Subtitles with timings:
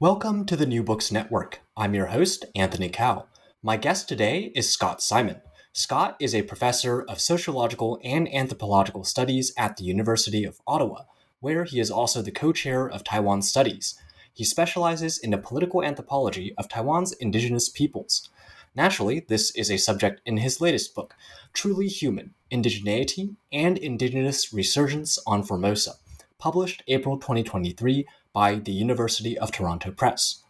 [0.00, 1.58] Welcome to the New Books Network.
[1.76, 3.26] I'm your host, Anthony Kao.
[3.64, 5.40] My guest today is Scott Simon.
[5.72, 11.06] Scott is a professor of sociological and anthropological studies at the University of Ottawa,
[11.40, 14.00] where he is also the co chair of Taiwan Studies.
[14.32, 18.30] He specializes in the political anthropology of Taiwan's indigenous peoples.
[18.76, 21.16] Naturally, this is a subject in his latest book,
[21.52, 25.94] Truly Human Indigeneity and Indigenous Resurgence on Formosa,
[26.38, 30.42] published April 2023 by the University of Toronto Press.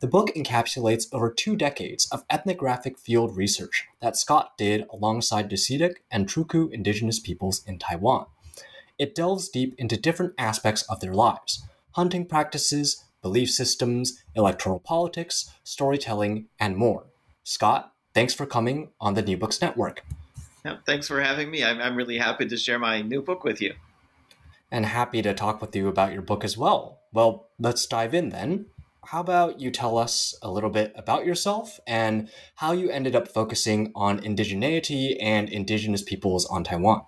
[0.00, 5.56] The book encapsulates over two decades of ethnographic field research that Scott did alongside the
[5.56, 8.26] Sediq and Truku indigenous peoples in Taiwan.
[8.98, 15.50] It delves deep into different aspects of their lives hunting practices, belief systems, electoral politics,
[15.62, 17.06] storytelling, and more.
[17.44, 20.04] Scott, thanks for coming on the New Books Network.
[20.64, 21.62] Yeah, thanks for having me.
[21.62, 23.74] I'm, I'm really happy to share my new book with you.
[24.70, 27.00] And happy to talk with you about your book as well.
[27.14, 28.66] Well, let's dive in then.
[29.06, 33.28] How about you tell us a little bit about yourself and how you ended up
[33.28, 37.02] focusing on indigeneity and indigenous peoples on Taiwan?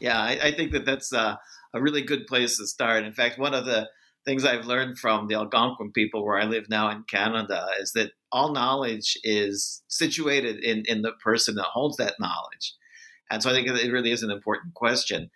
[0.00, 1.38] Yeah, I, I think that that's a,
[1.72, 3.04] a really good place to start.
[3.04, 3.88] In fact, one of the
[4.24, 8.10] things I've learned from the Algonquin people where I live now in Canada is that
[8.32, 12.74] all knowledge is situated in, in the person that holds that knowledge.
[13.30, 15.30] And so I think it really is an important question.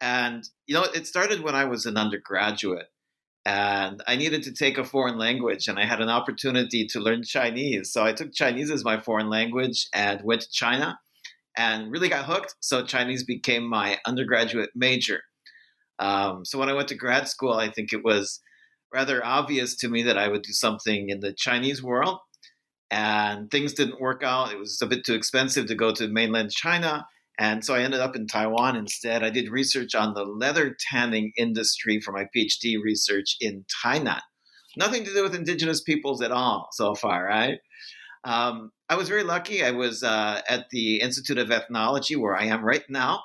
[0.00, 2.86] And, you know, it started when I was an undergraduate
[3.48, 7.22] and I needed to take a foreign language, and I had an opportunity to learn
[7.22, 7.90] Chinese.
[7.90, 10.98] So I took Chinese as my foreign language and went to China
[11.56, 12.56] and really got hooked.
[12.60, 15.22] So Chinese became my undergraduate major.
[15.98, 18.38] Um, so when I went to grad school, I think it was
[18.92, 22.18] rather obvious to me that I would do something in the Chinese world.
[22.90, 24.52] And things didn't work out.
[24.52, 27.06] It was a bit too expensive to go to mainland China.
[27.38, 29.22] And so I ended up in Taiwan instead.
[29.22, 34.20] I did research on the leather tanning industry for my PhD research in Tainan.
[34.76, 37.58] Nothing to do with indigenous peoples at all so far, right?
[38.24, 39.64] Um, I was very lucky.
[39.64, 43.22] I was uh, at the Institute of Ethnology, where I am right now,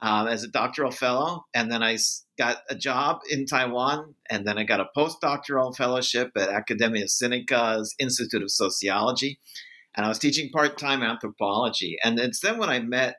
[0.00, 1.46] um, as a doctoral fellow.
[1.52, 1.98] And then I
[2.38, 4.14] got a job in Taiwan.
[4.30, 9.38] And then I got a postdoctoral fellowship at Academia Sinica's Institute of Sociology.
[9.96, 11.98] And I was teaching part time anthropology.
[12.04, 13.16] And it's then when I met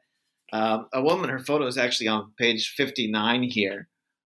[0.54, 3.88] um, a woman, her photo is actually on page 59 here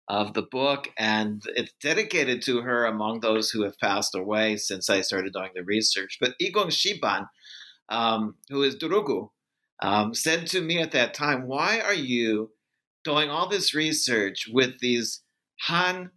[0.07, 4.89] of the book, and it's dedicated to her among those who have passed away since
[4.89, 6.17] I started doing the research.
[6.21, 7.27] But Igong Shiban,
[7.89, 9.29] um, who is Truku,
[9.81, 12.51] um, said to me at that time, Why are you
[13.03, 15.21] doing all this research with these
[15.61, 16.11] Han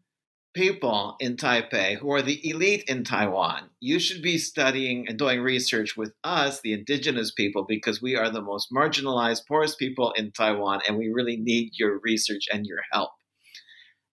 [0.59, 3.71] people in Taipei who are the elite in Taiwan.
[3.79, 8.29] You should be studying and doing research with us, the indigenous people, because we are
[8.29, 12.81] the most marginalized, poorest people in Taiwan, and we really need your research and your
[12.91, 13.13] help.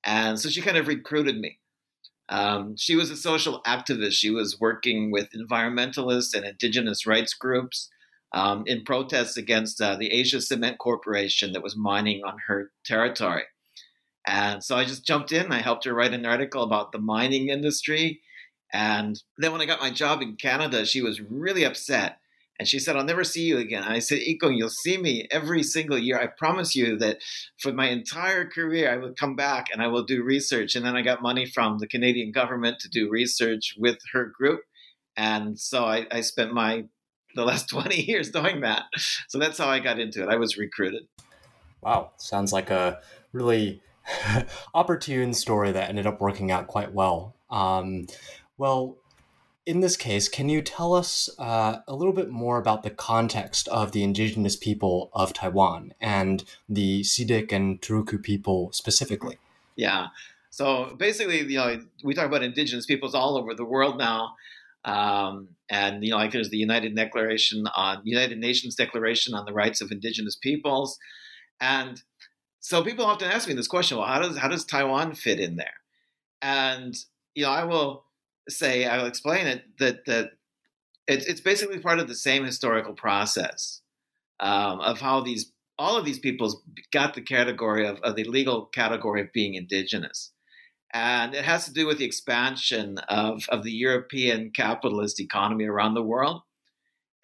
[0.06, 1.58] And so she kind of recruited me.
[2.30, 4.12] Um, she was a social activist.
[4.12, 7.90] She was working with environmentalists and indigenous rights groups
[8.34, 13.46] um, in protests against uh, the Asia Cement Corporation that was mining on her territory.
[14.26, 15.52] And so I just jumped in.
[15.52, 18.22] I helped her write an article about the mining industry.
[18.74, 22.18] And then when I got my job in Canada, she was really upset.
[22.58, 23.84] And she said, I'll never see you again.
[23.84, 26.18] And I said, Iko, you'll see me every single year.
[26.18, 27.18] I promise you that
[27.60, 30.76] for my entire career, I will come back and I will do research.
[30.76, 34.62] And then I got money from the Canadian government to do research with her group.
[35.18, 36.86] And so I, I spent my
[37.36, 38.84] the last 20 years doing that.
[39.28, 40.30] So that's how I got into it.
[40.30, 41.04] I was recruited.
[41.82, 42.12] Wow.
[42.18, 43.00] Sounds like a
[43.34, 43.82] really
[44.74, 47.36] opportune story that ended up working out quite well.
[47.50, 48.08] Um,
[48.58, 48.98] well,
[49.66, 53.68] in this case, can you tell us uh, a little bit more about the context
[53.70, 59.40] of the indigenous people of Taiwan and the Sediq and Truku people specifically?
[59.76, 60.08] Yeah.
[60.52, 64.36] So basically, you know, we talk about indigenous peoples all over the world now.
[64.86, 69.54] Um, and you know, like there's the United Declaration on United Nations Declaration on the
[69.54, 71.00] Rights of Indigenous Peoples,
[71.60, 72.02] and
[72.66, 75.56] so people often ask me this question: Well, how does how does Taiwan fit in
[75.56, 75.74] there?
[76.42, 76.96] And
[77.34, 78.06] you know, I will
[78.50, 80.32] say, I will explain it that that
[81.08, 83.82] it's it's basically part of the same historical process
[84.40, 88.66] um, of how these all of these peoples got the category of, of the legal
[88.66, 90.32] category of being indigenous
[90.96, 95.94] and it has to do with the expansion of, of the European capitalist economy around
[95.94, 96.42] the world.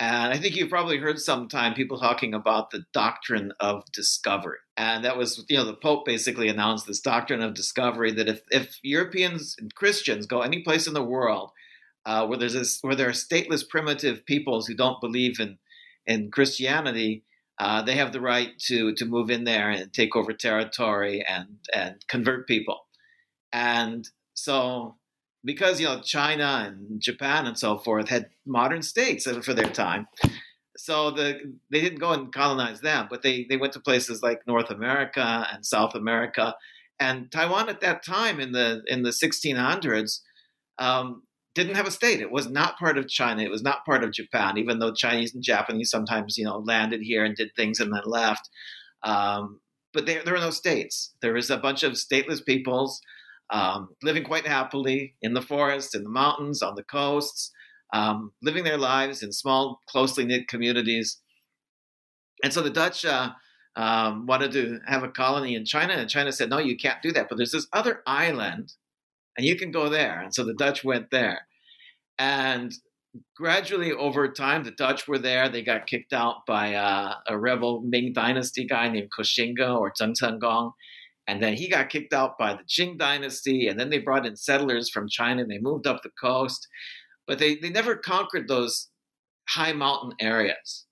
[0.01, 4.57] And I think you've probably heard sometime people talking about the doctrine of discovery.
[4.75, 8.41] And that was, you know, the Pope basically announced this doctrine of discovery that if,
[8.49, 11.51] if Europeans and Christians go any place in the world
[12.07, 15.59] uh, where there's this, where there are stateless primitive peoples who don't believe in,
[16.07, 17.23] in Christianity,
[17.59, 21.59] uh, they have the right to, to move in there and take over territory and,
[21.75, 22.87] and convert people.
[23.53, 24.95] And so,
[25.43, 30.07] because you know China and Japan and so forth had modern states for their time,
[30.77, 31.39] so the
[31.69, 35.47] they didn't go and colonize them, but they they went to places like North America
[35.51, 36.55] and South America,
[36.99, 40.19] and Taiwan at that time in the in the 1600s.
[40.79, 41.23] Um,
[41.53, 42.21] didn't have a state.
[42.21, 43.43] It was not part of China.
[43.43, 47.01] It was not part of Japan, even though Chinese and Japanese sometimes, you know, landed
[47.01, 48.49] here and did things and then left.
[49.03, 49.59] Um,
[49.93, 51.13] but there, there were no states.
[51.21, 53.01] There was a bunch of stateless peoples
[53.51, 57.51] um, living quite happily in the forest, in the mountains, on the coasts,
[57.93, 61.19] um, living their lives in small, closely knit communities.
[62.43, 63.31] And so the Dutch uh,
[63.75, 67.11] um, wanted to have a colony in China, and China said, no, you can't do
[67.11, 67.27] that.
[67.29, 68.73] But there's this other island,
[69.37, 70.19] and you can go there.
[70.19, 71.47] And so the Dutch went there.
[72.17, 72.73] And
[73.35, 75.49] gradually over time, the Dutch were there.
[75.49, 80.13] They got kicked out by uh, a rebel Ming Dynasty guy named Koxinga or Zheng
[80.17, 80.71] Chenggong.
[81.27, 83.67] And then he got kicked out by the Qing dynasty.
[83.67, 86.67] And then they brought in settlers from China and they moved up the coast.
[87.27, 88.89] But they, they never conquered those
[89.47, 90.85] high mountain areas.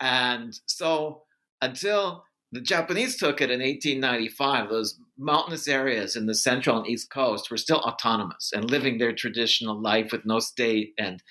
[0.00, 1.22] And so
[1.62, 7.10] until the Japanese took it in 1895, those mountainous areas in the central and east
[7.10, 10.92] coast were still autonomous and living their traditional life with no state.
[10.98, 11.22] And,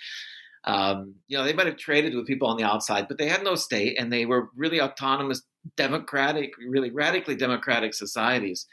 [0.65, 3.43] um, you know, they might have traded with people on the outside, but they had
[3.43, 5.43] no state and they were really autonomous
[5.77, 8.68] democratic, really radically democratic societies.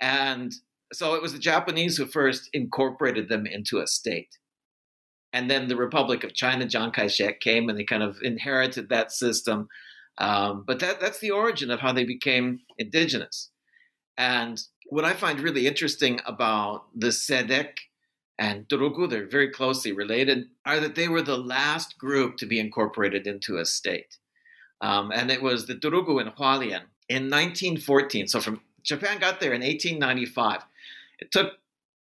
[0.00, 0.52] And
[0.92, 4.38] so it was the Japanese who first incorporated them into a state.
[5.32, 8.88] And then the Republic of China, Chiang Kai shek came and they kind of inherited
[8.88, 9.68] that system.
[10.18, 13.50] Um, but that, that's the origin of how they became indigenous.
[14.16, 17.70] And what I find really interesting about the Sediq
[18.38, 22.60] and Truku, they're very closely related, are that they were the last group to be
[22.60, 24.18] incorporated into a state.
[24.80, 28.28] Um, and it was the Truku in Hualien in 1914.
[28.28, 30.62] So from Japan got there in 1895.
[31.18, 31.54] It took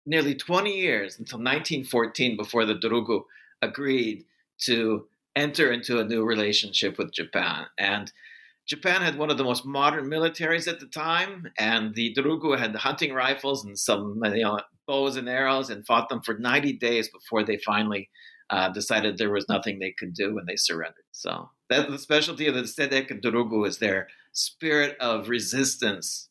[0.06, 3.22] nearly 20 years until 1914 before the Truku
[3.62, 4.24] agreed
[4.62, 5.06] to
[5.36, 7.66] enter into a new relationship with Japan.
[7.78, 8.10] And
[8.66, 12.74] Japan had one of the most modern militaries at the time, and the Truku had
[12.74, 17.08] hunting rifles and some you know, bows and arrows and fought them for 90 days
[17.08, 18.08] before they finally
[18.50, 21.04] uh, decided there was nothing they could do and they surrendered.
[21.12, 26.28] So that the specialty of the Sediq and Truku is their spirit of resistance.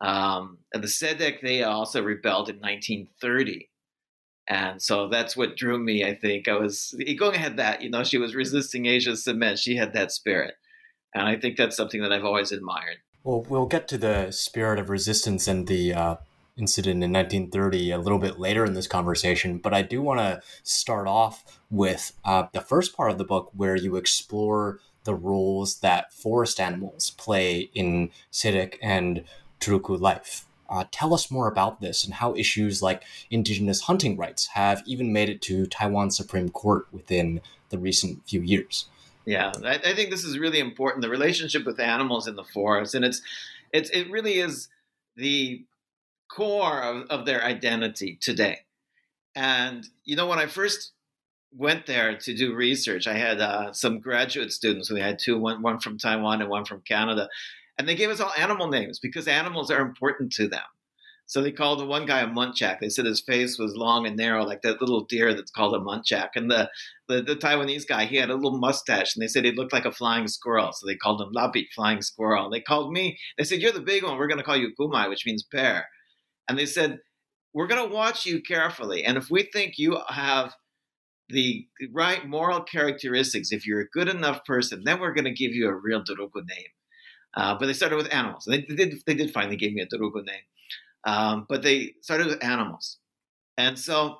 [0.00, 3.70] Um, and the Sediq, they also rebelled in 1930.
[4.48, 6.46] And so that's what drew me, I think.
[6.46, 9.58] I was, Igonga had that, you know, she was resisting Asia's cement.
[9.58, 10.54] She had that spirit.
[11.14, 12.98] And I think that's something that I've always admired.
[13.24, 16.16] Well, we'll get to the spirit of resistance and the uh,
[16.56, 20.40] incident in 1930 a little bit later in this conversation, but I do want to
[20.62, 25.80] start off with uh, the first part of the book where you explore the roles
[25.80, 29.24] that forest animals play in Sediq and
[29.60, 30.46] Truku life.
[30.68, 35.12] Uh, tell us more about this and how issues like indigenous hunting rights have even
[35.12, 38.88] made it to Taiwan's Supreme Court within the recent few years.
[39.24, 41.02] Yeah, I, I think this is really important.
[41.02, 43.22] The relationship with animals in the forest, and it's,
[43.72, 44.68] it's it really is
[45.16, 45.64] the
[46.28, 48.60] core of, of their identity today.
[49.34, 50.92] And, you know, when I first
[51.52, 54.90] went there to do research, I had uh, some graduate students.
[54.90, 57.28] We had two, one, one from Taiwan and one from Canada.
[57.78, 60.62] And they gave us all animal names because animals are important to them.
[61.28, 62.78] So they called the one guy a muntjac.
[62.78, 65.80] They said his face was long and narrow, like that little deer that's called a
[65.80, 66.30] muntjac.
[66.36, 66.70] And the,
[67.08, 69.84] the, the Taiwanese guy, he had a little mustache, and they said he looked like
[69.84, 70.72] a flying squirrel.
[70.72, 72.48] So they called him Lapit, flying squirrel.
[72.48, 73.18] They called me.
[73.36, 74.16] They said, "You're the big one.
[74.16, 75.88] We're going to call you Kumai, which means bear."
[76.48, 77.00] And they said,
[77.52, 79.04] We're going to watch you carefully.
[79.04, 80.54] And if we think you have
[81.28, 85.52] the right moral characteristics, if you're a good enough person, then we're going to give
[85.52, 86.68] you a real Truku name.
[87.36, 88.44] Uh, but they started with animals.
[88.46, 90.44] They, they, did, they did finally give me a Truku name.
[91.04, 92.98] Um, but they started with animals.
[93.58, 94.18] And so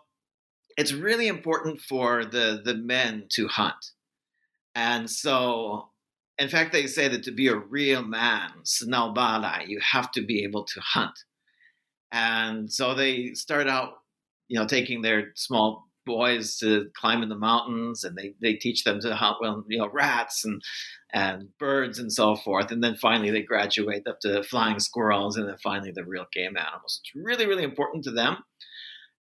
[0.76, 3.92] it's really important for the, the men to hunt.
[4.74, 5.88] And so,
[6.38, 10.44] in fact, they say that to be a real man, Snowbala, you have to be
[10.44, 11.18] able to hunt.
[12.16, 13.90] And so they start out,
[14.48, 18.84] you know, taking their small boys to climb in the mountains and they, they teach
[18.84, 20.62] them to hunt well you know rats and
[21.12, 22.70] and birds and so forth.
[22.70, 26.56] And then finally they graduate up to flying squirrels and then finally the real game
[26.56, 27.00] animals.
[27.02, 28.38] It's really really important to them.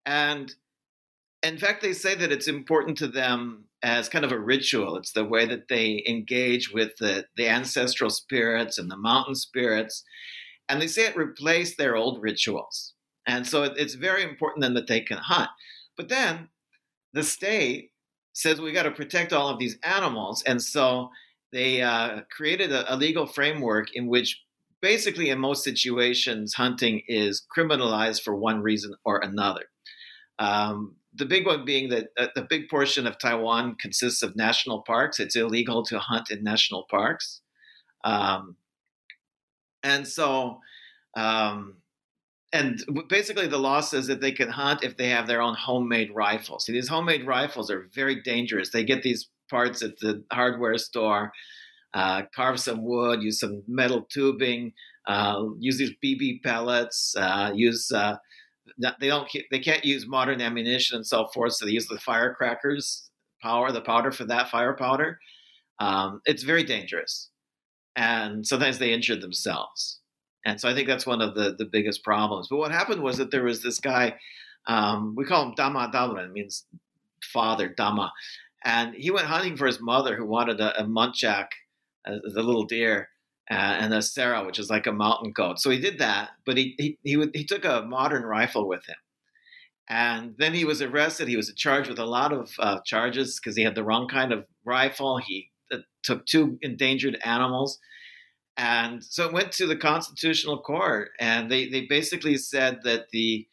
[0.06, 0.52] And
[1.42, 4.96] in fact they say that it's important to them as kind of a ritual.
[4.98, 10.04] It's the way that they engage with the, the ancestral spirits and the mountain spirits
[10.68, 12.94] and they say it replaced their old rituals.
[13.26, 15.50] And so it's very important then that they can hunt.
[15.96, 16.48] But then
[17.12, 17.90] the state
[18.32, 21.10] says we got to protect all of these animals, and so
[21.52, 24.40] they uh, created a, a legal framework in which
[24.82, 29.62] basically in most situations hunting is criminalized for one reason or another.
[30.38, 35.20] Um, the big one being that a, big portion of taiwan consists of national parks.
[35.20, 37.40] It's illegal to hunt in national parks.
[38.02, 38.56] Um,
[39.84, 40.60] and so
[41.16, 41.76] um,
[42.52, 46.10] and basically the law says that they can hunt if they have their own homemade
[46.14, 46.64] rifles.
[46.64, 48.70] See, these homemade rifles are very dangerous.
[48.70, 51.32] They get these parts at the hardware store,
[51.94, 54.72] uh, carve some wood, use some metal tubing,
[55.06, 58.16] uh, use these BB pellets, uh, use uh,
[58.78, 63.10] they don't they can't use modern ammunition and so forth, so they use the firecrackers
[63.42, 65.18] power, the powder for that fire powder.
[65.80, 67.30] Um, it's very dangerous,
[67.96, 70.00] and sometimes they injure themselves.
[70.44, 72.48] And so I think that's one of the, the biggest problems.
[72.48, 74.16] But what happened was that there was this guy,
[74.66, 76.64] um, we call him Tama Talum, means
[77.32, 78.12] father, Dama.
[78.64, 81.48] And he went hunting for his mother who wanted a, a muntjac,
[82.04, 83.08] the little deer,
[83.50, 85.60] uh, and a serow, which is like a mountain goat.
[85.60, 88.86] So he did that, but he, he, he, would, he took a modern rifle with
[88.86, 88.96] him.
[89.88, 91.28] And then he was arrested.
[91.28, 94.32] He was charged with a lot of uh, charges because he had the wrong kind
[94.32, 95.18] of rifle.
[95.18, 97.78] He uh, took two endangered animals
[98.56, 103.46] and so it went to the Constitutional Court, and they, they basically said that the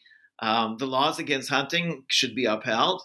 [0.44, 3.04] um, the laws against hunting should be upheld.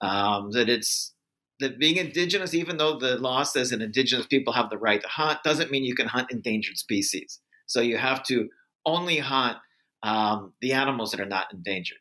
[0.00, 1.14] Um, that it's
[1.60, 5.08] that being indigenous, even though the law says that indigenous people have the right to
[5.08, 7.40] hunt, doesn't mean you can hunt endangered species.
[7.66, 8.48] So you have to
[8.84, 9.58] only hunt
[10.02, 11.98] um, the animals that are not endangered.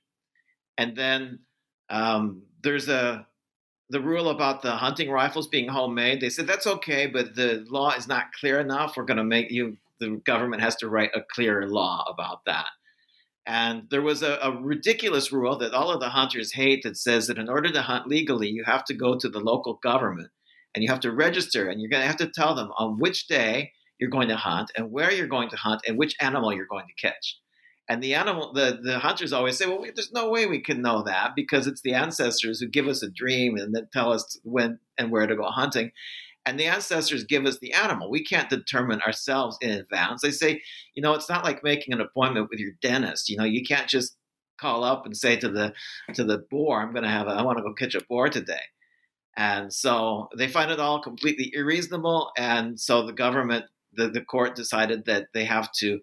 [0.77, 1.39] And then
[1.89, 3.27] um, there's a
[3.93, 7.91] the rule about the hunting rifles being homemade, they said that's okay, but the law
[7.91, 8.97] is not clear enough.
[8.97, 12.69] We're going to make you, the government has to write a clear law about that.
[13.45, 17.27] And there was a, a, ridiculous rule that all of the hunters hate that says
[17.27, 20.31] that in order to hunt legally, you have to go to the local government
[20.73, 23.27] and you have to register and you're going to have to tell them on which
[23.27, 26.65] day you're going to hunt and where you're going to hunt and which animal you're
[26.65, 27.37] going to catch.
[27.89, 31.03] And the animal, the, the hunters always say, well, there's no way we can know
[31.03, 34.79] that because it's the ancestors who give us a dream and then tell us when
[34.97, 35.91] and where to go hunting.
[36.45, 38.09] And the ancestors give us the animal.
[38.09, 40.21] We can't determine ourselves in advance.
[40.21, 40.61] They say,
[40.93, 43.29] you know, it's not like making an appointment with your dentist.
[43.29, 44.15] You know, you can't just
[44.57, 45.73] call up and say to the
[46.13, 48.29] to the boar, I'm going to have a, I want to go catch a boar
[48.29, 48.61] today.
[49.35, 52.31] And so they find it all completely unreasonable.
[52.37, 55.99] And so the government, the, the court decided that they have to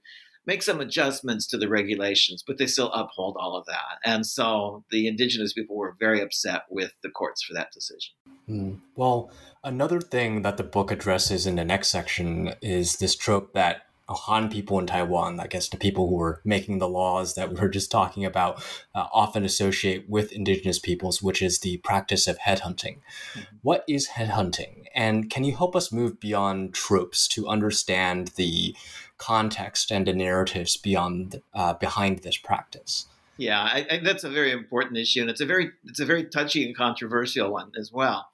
[0.47, 3.99] make some adjustments to the regulations, but they still uphold all of that.
[4.05, 8.15] And so the indigenous people were very upset with the courts for that decision.
[8.49, 8.81] Mm.
[8.97, 9.31] Well,
[9.63, 13.83] another thing that the book addresses in the next section is this trope that
[14.14, 17.61] Han people in Taiwan, I guess the people who were making the laws that we
[17.61, 18.62] were just talking about,
[18.95, 22.99] uh, often associate with indigenous peoples, which is the practice of headhunting.
[23.35, 23.40] Mm-hmm.
[23.62, 24.85] What is headhunting?
[24.95, 28.75] And can you help us move beyond tropes to understand the
[29.21, 33.07] context and the narratives beyond uh, behind this practice.
[33.37, 36.25] Yeah, I, I, that's a very important issue, and it's a very it's a very
[36.25, 38.29] touchy and controversial one as well.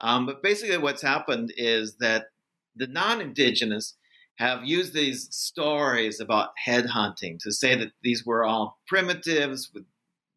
[0.00, 2.26] Um, but basically, what's happened is that
[2.74, 3.94] the non-indigenous
[4.38, 9.84] have used these stories about headhunting to say that these were all primitives, with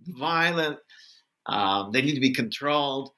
[0.01, 0.79] violent.
[1.46, 3.12] Um, they need to be controlled,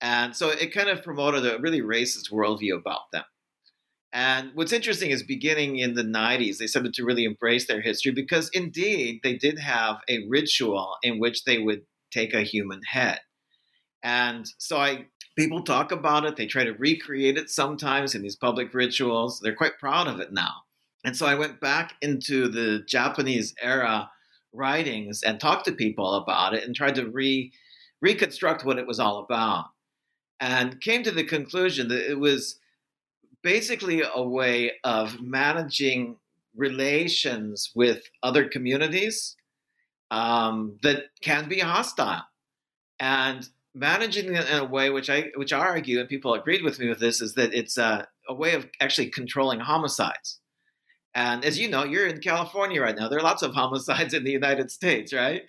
[0.00, 3.24] and so it kind of promoted a really racist worldview about them.
[4.12, 8.12] And what's interesting is beginning in the 90s, they started to really embrace their history
[8.12, 13.20] because indeed they did have a ritual in which they would take a human head.
[14.02, 18.36] And so I people talk about it, they try to recreate it sometimes in these
[18.36, 19.40] public rituals.
[19.40, 20.52] They're quite proud of it now.
[21.04, 24.10] And so I went back into the Japanese era
[24.52, 27.52] writings and talked to people about it and tried to re
[28.00, 29.66] reconstruct what it was all about.
[30.40, 32.58] And came to the conclusion that it was
[33.42, 36.16] basically a way of managing
[36.56, 39.36] relations with other communities
[40.10, 42.24] um, that can be hostile.
[42.98, 46.78] And managing it in a way which I which I argue, and people agreed with
[46.78, 50.40] me with this, is that it's a, a way of actually controlling homicides.
[51.14, 53.08] And as you know, you're in California right now.
[53.08, 55.42] There are lots of homicides in the United States, right?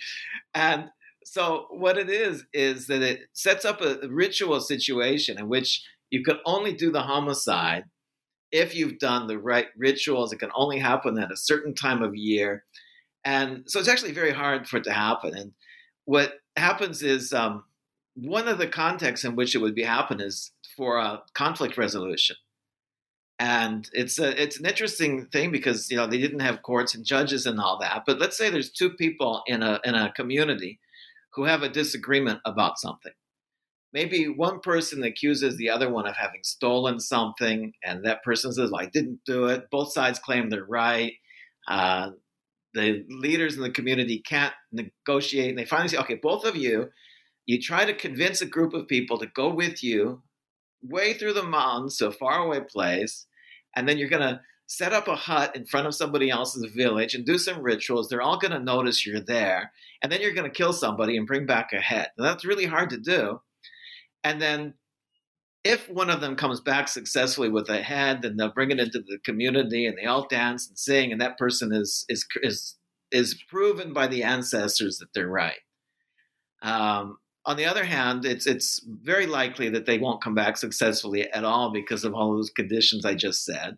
[0.53, 0.89] And
[1.23, 6.21] so what it is is that it sets up a ritual situation in which you
[6.23, 7.85] can only do the homicide
[8.51, 10.33] if you've done the right rituals.
[10.33, 12.65] It can only happen at a certain time of year,
[13.23, 15.35] and so it's actually very hard for it to happen.
[15.35, 15.53] And
[16.05, 17.63] what happens is um,
[18.15, 22.35] one of the contexts in which it would be happen is for a conflict resolution.
[23.39, 27.03] And it's a it's an interesting thing because you know they didn't have courts and
[27.03, 28.03] judges and all that.
[28.05, 30.79] But let's say there's two people in a in a community
[31.33, 33.11] who have a disagreement about something.
[33.91, 38.71] Maybe one person accuses the other one of having stolen something, and that person says,
[38.71, 41.13] well, "I didn't do it." Both sides claim they're right.
[41.67, 42.11] Uh,
[42.75, 46.91] the leaders in the community can't negotiate, and they finally say, "Okay, both of you,
[47.45, 50.21] you try to convince a group of people to go with you
[50.81, 53.25] way through the mountains to a faraway place,
[53.75, 57.13] and then you're going to set up a hut in front of somebody else's village
[57.13, 58.09] and do some rituals.
[58.09, 59.71] They're all going to notice you're there,
[60.01, 62.09] and then you're going to kill somebody and bring back a head.
[62.17, 63.41] Now, that's really hard to do.
[64.23, 64.75] And then
[65.63, 68.99] if one of them comes back successfully with a head, then they'll bring it into
[68.99, 72.75] the community and they all dance and sing, and that person is is is
[73.11, 75.59] is proven by the ancestors that they're right.
[76.61, 81.29] Um, on the other hand, it's it's very likely that they won't come back successfully
[81.31, 83.77] at all because of all those conditions I just said.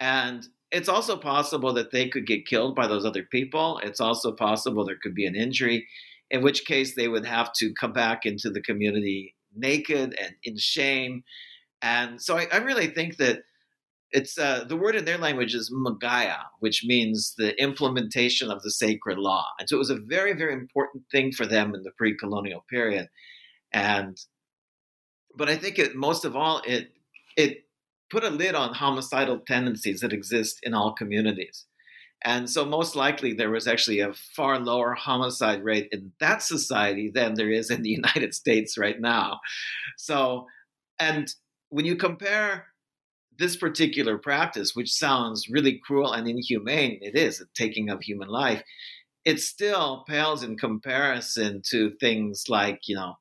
[0.00, 3.80] And it's also possible that they could get killed by those other people.
[3.82, 5.86] It's also possible there could be an injury,
[6.30, 10.56] in which case they would have to come back into the community naked and in
[10.56, 11.22] shame.
[11.82, 13.42] And so I, I really think that
[14.16, 18.70] it's uh, the word in their language is Magaya, which means the implementation of the
[18.70, 19.44] sacred law.
[19.60, 23.08] And so it was a very, very important thing for them in the pre-colonial period.
[23.74, 24.18] And
[25.36, 26.94] but I think it most of all it
[27.36, 27.66] it
[28.08, 31.66] put a lid on homicidal tendencies that exist in all communities.
[32.24, 37.10] And so, most likely, there was actually a far lower homicide rate in that society
[37.14, 39.40] than there is in the United States right now.
[39.98, 40.46] So,
[40.98, 41.30] and
[41.68, 42.68] when you compare
[43.38, 48.28] this particular practice, which sounds really cruel and inhumane, it is a taking of human
[48.28, 48.62] life,
[49.24, 53.14] it still pales in comparison to things like, you know,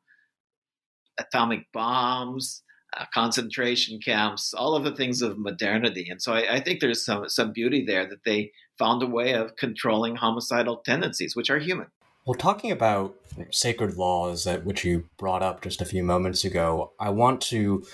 [1.18, 2.64] atomic bombs,
[2.96, 6.08] uh, concentration camps, all of the things of modernity.
[6.10, 9.34] And so I, I, think there's some, some beauty there that they found a way
[9.34, 11.88] of controlling homicidal tendencies, which are human.
[12.26, 13.16] Well, talking about
[13.52, 17.86] sacred laws, that which you brought up just a few moments ago, I want to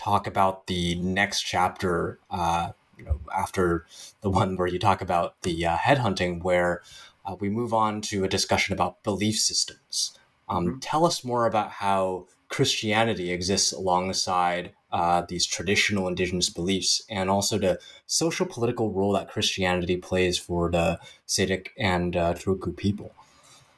[0.00, 2.18] talk about the next chapter.
[2.30, 3.86] Uh, you know, after
[4.20, 6.82] the one where you talk about the uh, headhunting, where
[7.24, 10.18] uh, we move on to a discussion about belief systems.
[10.48, 10.78] Um, mm-hmm.
[10.80, 17.58] Tell us more about how Christianity exists alongside uh, these traditional indigenous beliefs and also
[17.58, 23.12] the social political role that Christianity plays for the Sediq and uh, Truku people.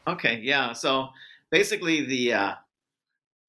[0.07, 0.73] Okay, yeah.
[0.73, 1.11] So
[1.51, 2.55] basically, the uh,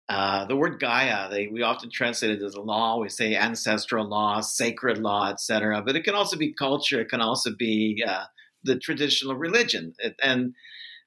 [0.10, 3.00] uh, the word Gaya, they, we often translate it as a law.
[3.00, 5.82] We say ancestral law, sacred law, etc.
[5.82, 7.00] But it can also be culture.
[7.02, 8.26] It can also be uh,
[8.64, 9.94] the traditional religion.
[10.00, 10.54] It, and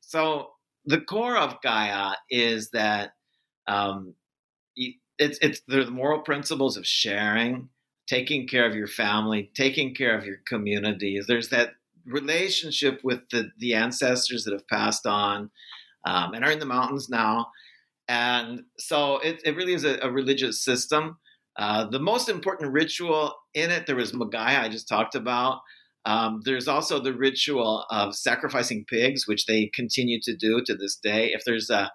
[0.01, 0.51] so
[0.87, 3.13] the core of Gaya is that
[3.67, 4.15] um,
[5.19, 7.69] it's it's the moral principles of sharing,
[8.07, 11.21] taking care of your family, taking care of your community.
[11.27, 11.75] There's that
[12.07, 15.51] relationship with the the ancestors that have passed on
[16.05, 17.49] um, and are in the mountains now.
[18.09, 21.19] And so it, it really is a, a religious system.
[21.59, 25.61] Uh, the most important ritual in it, there was Magaya, I just talked about.
[26.05, 30.97] Um, there's also the ritual of sacrificing pigs, which they continue to do to this
[30.97, 31.33] day.
[31.33, 31.91] If there's a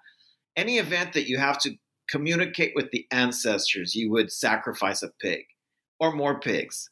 [0.54, 1.76] any event that you have to
[2.10, 5.44] communicate with the ancestors, you would sacrifice a pig
[5.98, 6.90] or more pigs.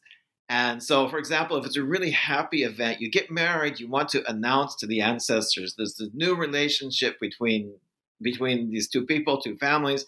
[0.49, 4.09] And so, for example, if it's a really happy event, you get married, you want
[4.09, 7.75] to announce to the ancestors there's this new relationship between
[8.21, 10.05] between these two people, two families,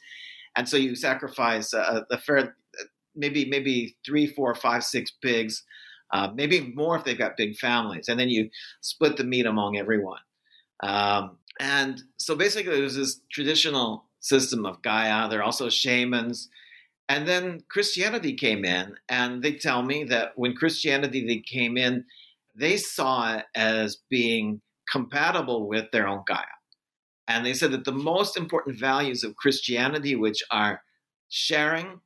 [0.56, 2.56] and so you sacrifice a, a fair,
[3.16, 5.64] maybe maybe three, four, five, six pigs,
[6.12, 8.50] uh, maybe more if they've got big families, and then you
[8.82, 10.22] split the meat among everyone.
[10.82, 15.30] Um, and so basically, there's this traditional system of Gaya.
[15.30, 16.50] There are also shamans.
[17.10, 22.06] And then Christianity came in, and they tell me that when Christianity they came in,
[22.56, 26.46] they saw it as being compatible with their own Gaya.
[27.34, 30.84] And they said that the most important values of Christianity, which are
[31.30, 32.00] sharing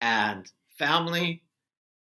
[0.00, 1.42] and family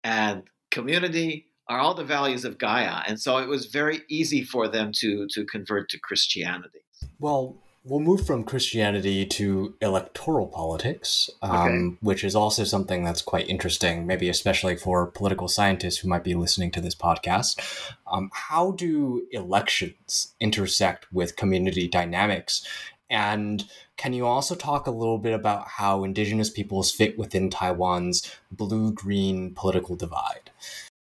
[0.03, 3.03] and community, are all the values of Gaya.
[3.07, 6.81] And so it was very easy for them to, to convert to Christianity.
[7.19, 11.99] Well, we'll move from Christianity to electoral politics, um, okay.
[12.01, 16.35] which is also something that's quite interesting, maybe especially for political scientists who might be
[16.35, 17.61] listening to this podcast.
[18.07, 22.67] Um, how do elections intersect with community dynamics?
[23.09, 23.65] And
[23.97, 28.93] can you also talk a little bit about how indigenous peoples fit within Taiwan's blue
[28.93, 30.51] green political divide?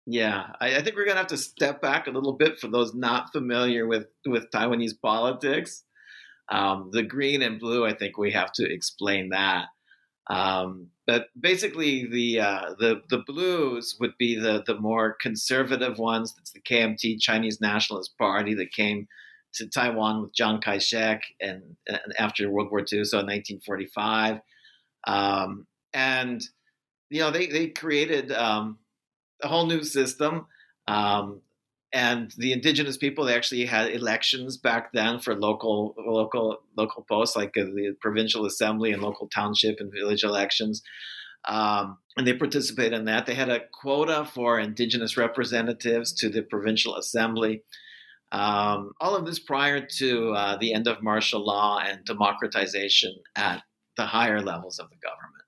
[0.05, 2.67] Yeah, I, I think we're going to have to step back a little bit for
[2.67, 5.83] those not familiar with, with Taiwanese politics.
[6.49, 9.67] Um, the green and blue, I think we have to explain that.
[10.29, 16.33] Um, but basically, the uh, the the blues would be the the more conservative ones.
[16.33, 19.07] That's the KMT, Chinese Nationalist Party, that came
[19.55, 24.39] to Taiwan with Chiang Kai-shek and, and after World War II, so in 1945.
[25.05, 26.41] Um, and
[27.09, 28.79] you know they they created um,
[29.41, 30.47] a whole new system.
[30.87, 31.41] Um,
[31.93, 37.35] and the indigenous people they actually had elections back then for local local local posts
[37.35, 40.81] like uh, the provincial assembly and local township and village elections.
[41.45, 43.25] Um, and they participated in that.
[43.25, 47.63] They had a quota for indigenous representatives to the provincial assembly.
[48.31, 53.61] Um, all of this prior to uh, the end of martial law and democratization at
[53.97, 55.43] the higher levels of the government.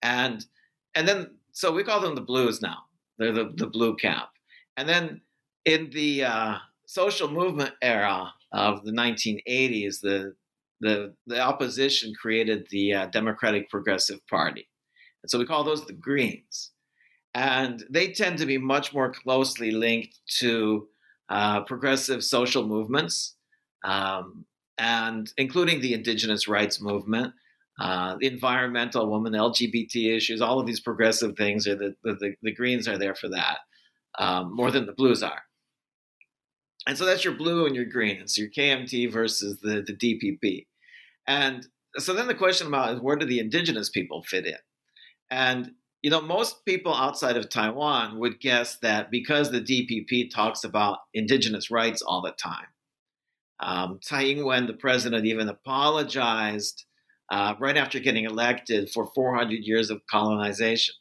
[0.00, 0.46] And
[0.94, 2.84] and then so we call them the blues now.
[3.18, 4.28] They're the, the blue camp.
[4.76, 5.22] And then
[5.64, 10.34] in the uh, social movement era of the 1980s, the
[10.82, 14.68] the, the opposition created the uh, Democratic Progressive Party.
[15.22, 16.72] And so we call those the Greens.
[17.34, 20.88] And they tend to be much more closely linked to
[21.28, 23.36] uh, progressive social movements,
[23.84, 24.44] um,
[24.76, 27.32] and including the indigenous rights movement,
[27.80, 32.52] uh, the environmental woman, LGBT issues, all of these progressive things are the, the, the
[32.52, 33.58] Greens are there for that
[34.18, 35.42] um, more than the Blues are.
[36.86, 38.16] And so that's your blue and your green.
[38.16, 40.66] It's your KMT versus the, the DPP.
[41.26, 41.66] And
[41.96, 44.56] so then the question about is where do the indigenous people fit in?
[45.30, 50.64] And you know, most people outside of Taiwan would guess that because the DPP talks
[50.64, 52.66] about indigenous rights all the time,
[53.60, 56.84] um, Tsai Ing-wen, the president, even apologized
[57.30, 60.96] uh, right after getting elected for 400 years of colonization.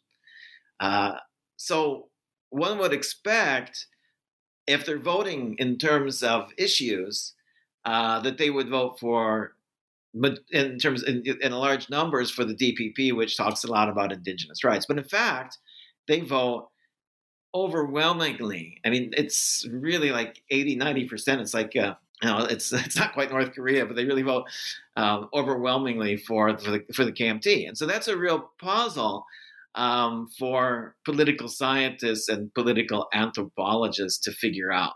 [0.80, 1.16] Uh,
[1.58, 2.10] so
[2.52, 3.88] one would expect
[4.72, 7.34] if they're voting in terms of issues,
[7.86, 9.54] uh, that they would vote for,
[10.52, 14.64] in terms in, in large numbers for the DPP, which talks a lot about indigenous
[14.64, 14.86] rights.
[14.88, 15.58] But in fact,
[16.08, 16.70] they vote
[17.54, 18.80] overwhelmingly.
[18.86, 21.42] I mean, it's really like 80, 90 percent.
[21.42, 24.46] It's like uh, you know, it's it's not quite North Korea, but they really vote
[24.96, 29.26] um, overwhelmingly for for the, for the KMT, and so that's a real puzzle
[29.76, 34.94] um, for political scientists and political anthropologists to figure out.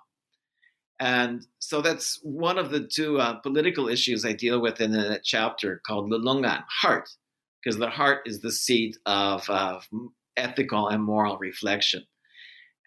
[0.99, 5.23] And so that's one of the two uh, political issues I deal with in that
[5.23, 7.09] chapter called Lelungan, heart,
[7.61, 9.88] because the heart is the seat of, of
[10.38, 12.03] ethical and moral reflection.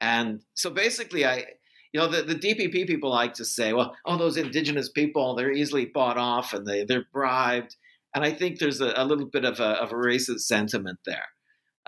[0.00, 1.44] And so basically, I,
[1.92, 5.34] you know, the, the DPP people like to say, well, all oh, those indigenous people,
[5.34, 7.76] they're easily bought off and they, they're bribed.
[8.14, 11.26] And I think there's a, a little bit of a, of a racist sentiment there.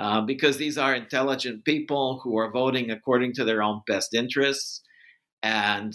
[0.01, 4.81] Uh, because these are intelligent people who are voting according to their own best interests.
[5.43, 5.95] And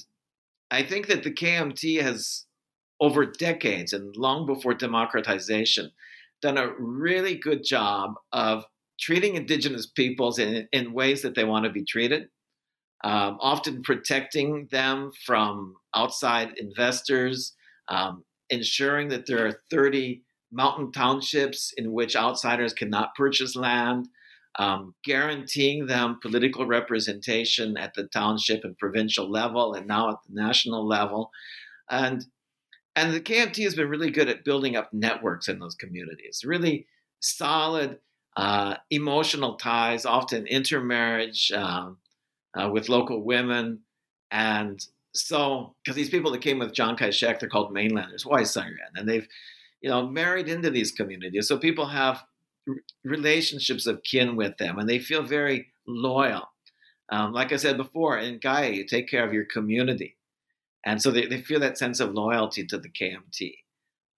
[0.70, 2.46] I think that the KMT has,
[3.02, 5.90] over decades and long before democratization,
[6.40, 8.66] done a really good job of
[9.00, 12.30] treating indigenous peoples in, in ways that they want to be treated,
[13.04, 17.56] um, often protecting them from outside investors,
[17.88, 20.22] um, ensuring that there are 30
[20.56, 24.08] mountain townships in which outsiders cannot purchase land,
[24.58, 30.34] um, guaranteeing them political representation at the township and provincial level, and now at the
[30.34, 31.30] national level,
[31.90, 32.26] and
[32.96, 36.88] and the KMT has been really good at building up networks in those communities, really
[37.20, 38.00] solid
[38.38, 41.98] uh, emotional ties, often intermarriage um,
[42.58, 43.82] uh, with local women,
[44.32, 44.80] and
[45.14, 49.28] so because these people that came with Chiang Kai-shek, they're called mainlanders, Saiyan, and they've
[49.82, 51.48] you know, married into these communities.
[51.48, 52.24] So people have
[53.04, 56.50] relationships of kin with them and they feel very loyal.
[57.10, 60.18] Um, like I said before, in Gaya, you take care of your community.
[60.86, 63.56] And so they, they feel that sense of loyalty to the KMT.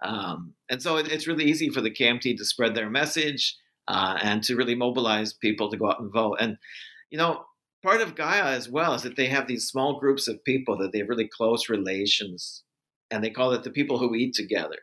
[0.03, 4.17] Um, and so it, it's really easy for the KMT to spread their message uh,
[4.21, 6.37] and to really mobilize people to go out and vote.
[6.39, 6.57] And,
[7.09, 7.45] you know,
[7.83, 10.91] part of Gaya as well is that they have these small groups of people that
[10.91, 12.63] they have really close relations,
[13.09, 14.77] and they call it the people who eat together.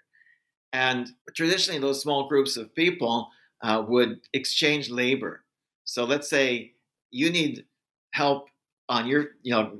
[0.75, 3.31] And traditionally, those small groups of people
[3.63, 5.45] uh, would exchange labor.
[5.85, 6.73] So let's say
[7.13, 7.65] you need
[8.11, 8.49] help
[8.89, 9.79] on your you know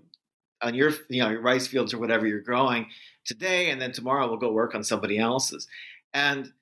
[0.63, 2.87] on your you know your rice fields or whatever you're growing
[3.25, 5.67] today, and then tomorrow we'll go work on somebody else's.
[6.15, 6.53] And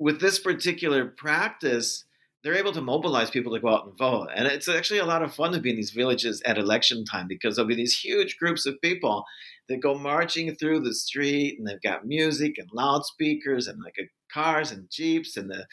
[0.00, 2.04] with this particular practice,
[2.42, 4.28] they're able to mobilize people to go out and vote.
[4.34, 7.28] And it's actually a lot of fun to be in these villages at election time
[7.28, 9.24] because there'll be these huge groups of people
[9.68, 13.94] that go marching through the street and they've got music and loudspeakers and like
[14.32, 15.66] cars and jeeps and the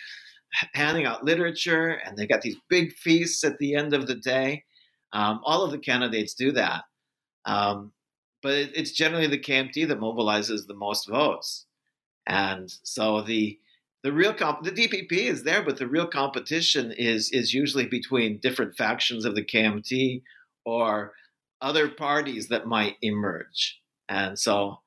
[0.74, 4.64] handing out literature and they've got these big feasts at the end of the day.
[5.12, 6.84] Um, all of the candidates do that.
[7.46, 7.92] Um,
[8.42, 11.66] but it, it's generally the KMT that mobilizes the most votes.
[12.28, 13.60] And so the
[14.04, 18.40] the real comp the DPP is there, but the real competition is is usually between
[18.40, 20.22] different factions of the KMT
[20.66, 21.14] or
[21.62, 24.80] other parties that might emerge, and so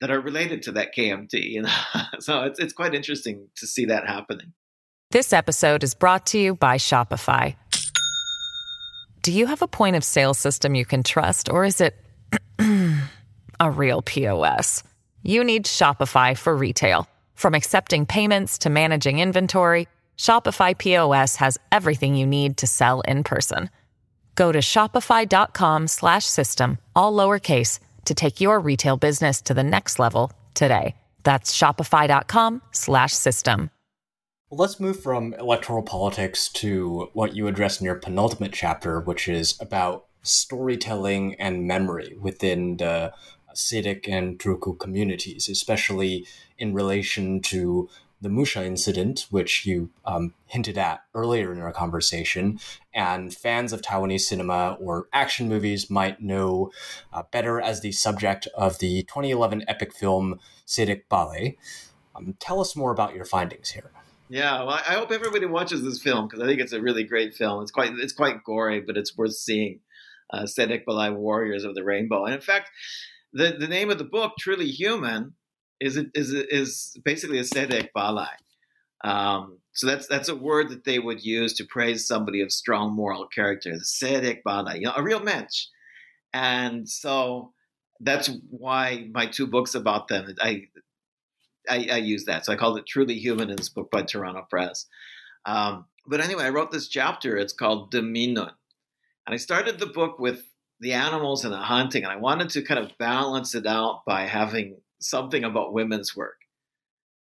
[0.00, 1.32] that are related to that KMT.
[1.32, 1.74] You know,
[2.18, 4.52] so it's it's quite interesting to see that happening.
[5.10, 7.56] This episode is brought to you by Shopify.
[9.22, 11.94] Do you have a point of sale system you can trust, or is it
[13.60, 14.82] a real POS?
[15.22, 17.06] You need Shopify for retail.
[17.34, 19.86] From accepting payments to managing inventory,
[20.18, 23.70] Shopify POS has everything you need to sell in person.
[24.34, 30.94] Go to shopify.com/system all lowercase to take your retail business to the next level today.
[31.24, 33.70] That's shopify.com slash system.
[34.50, 39.26] Well, let's move from electoral politics to what you address in your penultimate chapter, which
[39.26, 43.14] is about storytelling and memory within the
[43.54, 46.26] Sediq and Truku communities, especially
[46.58, 47.88] in relation to
[48.22, 52.58] the Musha incident, which you um, hinted at earlier in our conversation,
[52.94, 56.70] and fans of Taiwanese cinema or action movies might know
[57.12, 61.54] uh, better as the subject of the 2011 epic film Seediq Bale.
[62.14, 63.90] Um, tell us more about your findings here.
[64.28, 67.34] Yeah, well, I hope everybody watches this film because I think it's a really great
[67.34, 67.60] film.
[67.62, 69.80] It's quite it's quite gory, but it's worth seeing.
[70.34, 72.70] Uh, Seediq Bale Warriors of the Rainbow, and in fact,
[73.34, 75.34] the, the name of the book, Truly Human,
[75.82, 78.26] is is is basically a seediq bale.
[79.04, 82.94] Um, so that's that's a word that they would use to praise somebody of strong
[82.94, 85.66] moral character, seediq bale, you know, a real mensch.
[86.32, 87.52] And so
[88.00, 90.64] that's why my two books about them, I,
[91.68, 92.44] I, I use that.
[92.44, 94.86] So I called it Truly Human in this book by Toronto Press.
[95.46, 97.36] Um, but anyway, I wrote this chapter.
[97.36, 98.50] It's called Tminun.
[99.26, 100.42] And I started the book with
[100.80, 102.02] the animals and the hunting.
[102.02, 106.38] And I wanted to kind of balance it out by having something about women's work.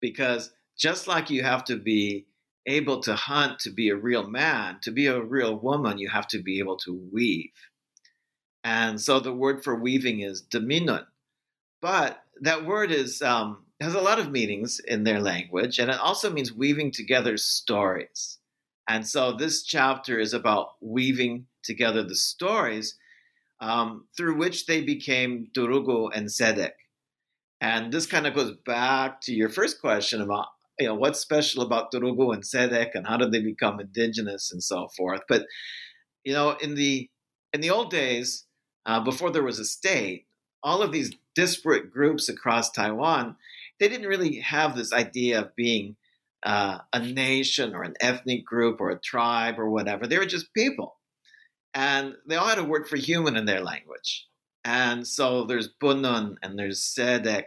[0.01, 2.25] Because just like you have to be
[2.65, 6.27] able to hunt to be a real man, to be a real woman, you have
[6.27, 7.53] to be able to weave.
[8.63, 11.05] And so the word for weaving is tminun.
[11.81, 15.99] But that word is um, has a lot of meanings in their language, and it
[15.99, 18.37] also means weaving together stories.
[18.87, 22.95] And so this chapter is about weaving together the stories
[23.61, 26.71] um, through which they became Truku and Sediq.
[27.61, 30.47] And this kind of goes back to your first question about
[30.79, 34.63] you know what's special about Truku and Sediq and how did they become indigenous and
[34.63, 35.21] so forth.
[35.27, 35.45] But
[36.23, 37.09] you know, in the
[37.53, 38.45] in the old days,
[38.85, 40.25] uh, before there was a state,
[40.63, 43.35] all of these disparate groups across Taiwan,
[43.79, 45.95] they didn't really have this idea of being
[46.43, 50.07] uh, a nation or an ethnic group or a tribe or whatever.
[50.07, 50.95] They were just people
[51.73, 54.27] and they all had a word for human in their language.
[54.63, 57.45] And so there's Bunun and there's Sediq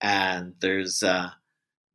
[0.00, 1.30] and there's uh,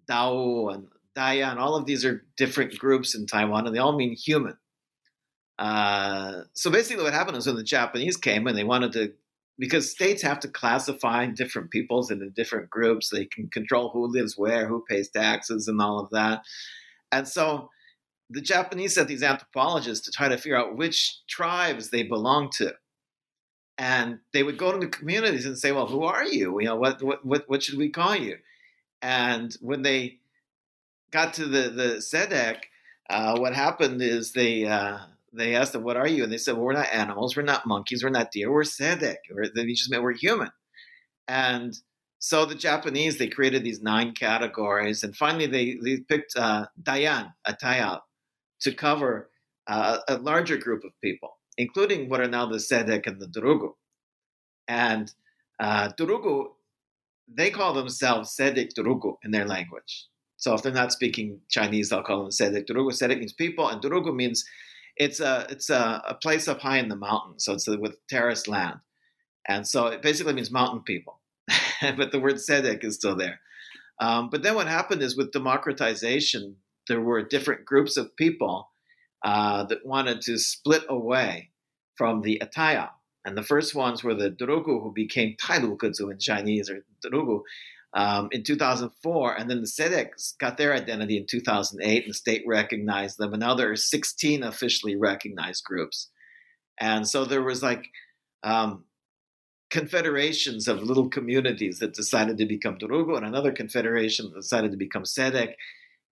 [0.10, 3.98] Dao and Daya, and all of these are different groups in Taiwan, and they all
[3.98, 4.58] mean human.
[5.60, 9.14] Uh, so basically, what happened is when the Japanese came and they wanted to,
[9.58, 14.38] because states have to classify different peoples into different groups, they can control who lives
[14.38, 16.44] where, who pays taxes, and all of that.
[17.12, 17.72] And so
[18.30, 22.76] the Japanese sent these anthropologists to try to figure out which tribes they belong to.
[23.78, 26.60] And they would go to the communities and say, "Well, who are you?
[26.60, 28.38] You know, what what what, should we call you?"
[29.02, 30.20] And when they
[31.12, 32.58] got to the the Sediq,
[33.10, 34.98] uh, what happened is they uh,
[35.32, 37.36] they asked them, "What are you?" And they said, "Well, we're not animals.
[37.36, 38.04] We're not monkeys.
[38.04, 38.52] We're not deer.
[38.52, 40.50] We're Sediq." Or they just meant we're human.
[41.28, 41.78] And
[42.20, 47.34] so the Japanese they created these nine categories, and finally they they picked uh, Dayan,
[47.46, 48.02] a Tayal,
[48.62, 49.30] to cover
[49.68, 53.74] uh, a larger group of people, including what are now the Sediq and the Truku.
[54.68, 55.12] And
[55.60, 56.48] uh, Truku,
[57.28, 60.08] they call themselves Sediq Truku in their language.
[60.38, 62.92] So if they're not speaking Chinese, they'll call them Sediq Truku.
[62.92, 64.46] Sediq means people, and Truku means
[64.96, 67.46] it's a it's a, a place up high in the mountains.
[67.46, 68.80] So it's a, with terraced land,
[69.48, 71.22] and so it basically means mountain people.
[71.98, 73.40] but the word Sediq is still there.
[74.00, 78.70] Um, but then what happened is with democratization, there were different groups of people
[79.24, 81.50] uh, that wanted to split away
[81.96, 82.90] from the Ataya.
[83.26, 87.42] And the first ones were the Truku, who became Tailugezu in Chinese, or Truku,
[87.94, 89.34] um, in 2004.
[89.34, 93.34] And then the Sediqs got their identity in 2008, and the state recognized them.
[93.34, 96.10] And now there are 16 officially recognized groups.
[96.80, 97.90] And so there was like
[98.44, 98.86] um,
[99.72, 105.04] confederations of little communities that decided to become Truku, and another confederation decided to become
[105.04, 105.56] Sediq.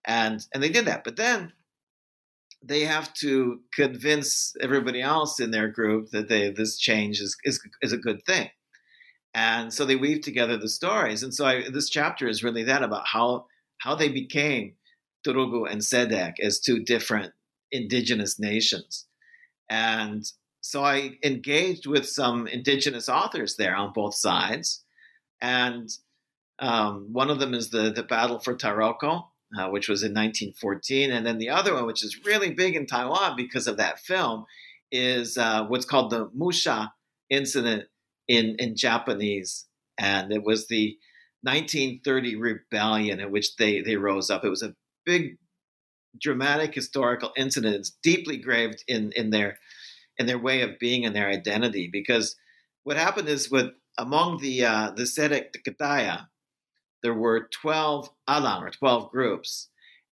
[0.05, 1.03] And, and they did that.
[1.03, 1.53] But then
[2.67, 7.59] they have to convince everybody else in their group that they, this change is, is,
[7.81, 8.49] is a good thing.
[9.33, 11.21] And so they weave together the stories.
[11.21, 13.47] And so I, this chapter is really that about how,
[13.79, 14.75] how they became
[15.25, 17.33] Truku and Sediq as two different
[17.71, 19.05] indigenous nations.
[19.69, 20.23] And
[20.61, 24.83] so I engaged with some indigenous authors there on both sides.
[25.41, 25.89] And
[26.59, 29.25] um, one of them is the, the Battle for Taroko,
[29.57, 31.11] uh, which was in 1914.
[31.11, 34.45] And then the other one, which is really big in Taiwan because of that film,
[34.91, 36.93] is uh, what's called the Musha
[37.29, 37.85] incident
[38.27, 39.65] in, in Japanese.
[39.97, 40.97] And it was the
[41.43, 44.43] 1930 rebellion in which they, they rose up.
[44.43, 45.37] It was a big,
[46.19, 47.75] dramatic historical incident.
[47.75, 49.57] It's deeply graved in, in their
[50.17, 51.89] in their way of being and their identity.
[51.91, 52.35] Because
[52.83, 56.27] what happened is with among the uh, the Sediq Tgdaya,
[57.05, 59.69] there were 12 alang or 12 groups.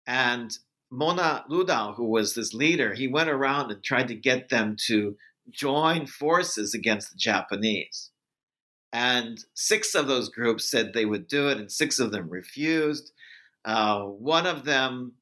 [0.06, 0.54] And
[0.90, 5.16] Mona Rudao, who was this leader, he went around and tried to get them to
[5.50, 8.10] join forces against the Japanese.
[8.92, 13.12] And six of those groups said they would do it, and six of them refused.
[13.64, 15.12] Uh, one of them,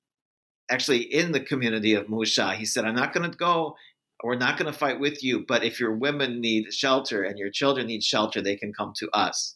[0.68, 3.76] actually in the community of Musha, he said, I'm not going to go.
[4.24, 7.50] We're not going to fight with you, but if your women need shelter and your
[7.50, 9.54] children need shelter, they can come to us.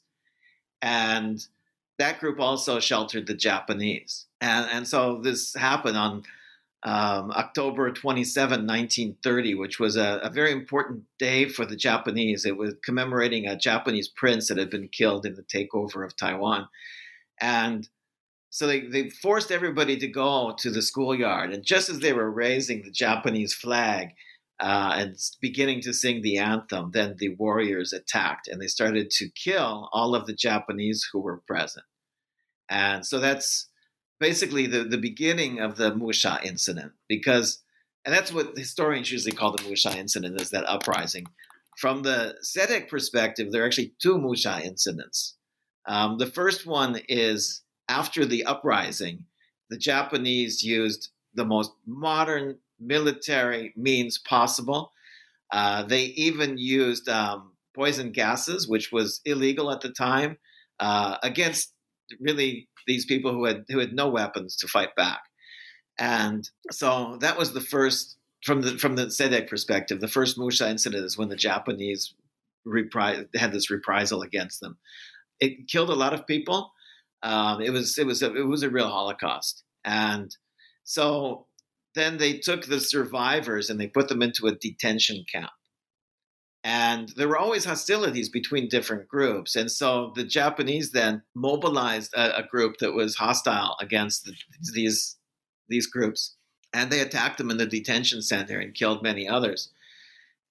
[0.81, 1.45] And
[1.99, 4.27] that group also sheltered the Japanese.
[4.41, 6.25] And, and so this happened on
[6.85, 12.45] um, October 27, 1930, which was a, a, very important day for the Japanese.
[12.45, 16.69] It was commemorating a Japanese prince that had been killed in the takeover of Taiwan.
[17.41, 17.89] And
[18.51, 21.55] so they, they forced everybody to go to the schoolyard.
[21.55, 24.11] And just as they were raising the Japanese flag
[24.61, 29.29] uh, and beginning to sing the anthem, then the warriors attacked and they started to
[29.31, 31.85] kill all of the Japanese who were present.
[32.69, 33.69] And so that's
[34.21, 37.63] basically the, the beginning of the Musha incident because,
[38.05, 41.27] and that's what historians usually call the Musha incident is that uprising.
[41.79, 45.37] From the Sediq perspective, there are actually two Musha incidents.
[45.87, 49.25] Um, the first one is after the uprising,
[49.69, 54.93] the Japanese used the most modern military means possible.
[55.53, 60.39] Uh, they even used um, poison gases, which was illegal at the time,
[60.81, 61.73] uh, against
[62.21, 65.21] really these people who had who had no weapons to fight back.
[65.99, 70.01] And so that was the first from the from the Sediq perspective.
[70.01, 72.15] The first Musha incident is when the Japanese
[72.67, 74.79] repri- had this reprisal against them.
[75.41, 76.73] It killed a lot of people.
[77.23, 80.37] Um, it was it was a, it was a real Holocaust, and
[80.85, 81.47] so
[81.95, 85.51] then they took the survivors and they put them into a detention camp.
[86.67, 89.55] And there were always hostilities between different groups.
[89.55, 94.33] And so the Japanese then mobilized a, a group that was hostile against the,
[94.73, 95.17] these,
[95.69, 96.37] these groups.
[96.73, 99.71] And they attacked them in the detention center and killed many others.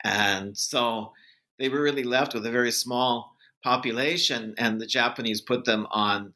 [0.04, 1.14] And so
[1.58, 4.54] they were really left with a very small population.
[4.60, 6.36] And the Japanese put them on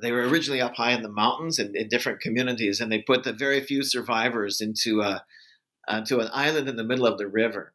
[0.00, 3.24] they were originally up high in the mountains in, in, different communities, and they put
[3.24, 5.24] the very few survivors into a
[5.88, 7.74] uh, into an island in the middle of the river,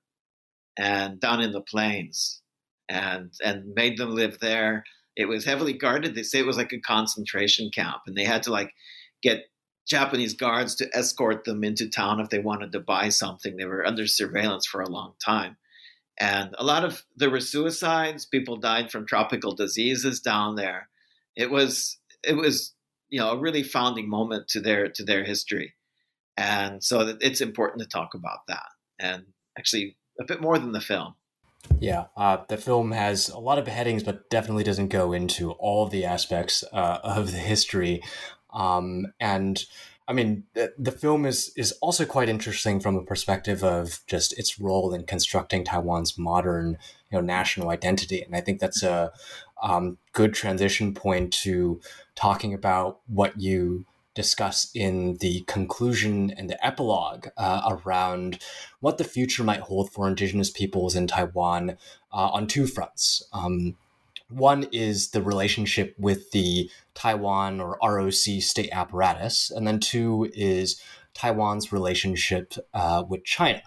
[0.77, 2.41] and down in the plains
[2.89, 4.83] and and made them live there.
[5.15, 6.13] It was heavily guarded.
[6.15, 8.73] They say it was like a concentration camp, and they had to like
[9.21, 9.45] get
[9.87, 13.55] Japanese guards to escort them into town if they wanted to buy something.
[13.55, 15.57] They were under surveillance for a long time.
[16.19, 18.25] And a lot of there were suicides.
[18.25, 20.89] People died from tropical diseases down there.
[21.35, 22.73] It was it was
[23.09, 25.75] you know a really founding moment to their to their history,
[26.35, 28.67] and so it's important to talk about that.
[28.99, 29.25] And
[29.57, 31.15] actually, a bit more than the film.
[31.79, 35.87] Yeah, uh, the film has a lot of beheadings, but definitely doesn't go into all
[35.87, 38.01] the aspects uh, of the history.
[38.53, 39.63] Um, and
[40.07, 44.37] I mean, the, the, film is is also quite interesting from a perspective of just
[44.39, 46.77] its role in constructing Taiwan's modern,
[47.11, 48.21] you know, national identity.
[48.21, 49.11] And I think that's a
[49.61, 51.81] um, good transition point to
[52.17, 53.85] talking about what you
[54.17, 58.39] discuss in the conclusion and the epilogue uh, around
[58.79, 61.77] what the future might hold for Indigenous peoples in Taiwan
[62.11, 63.23] uh, on two fronts.
[63.31, 63.77] Um,
[64.29, 70.81] one is the relationship with the Taiwan or ROC state apparatus, and then two is
[71.13, 73.61] Taiwan's relationship uh, with China.